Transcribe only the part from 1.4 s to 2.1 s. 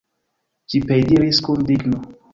kun digno.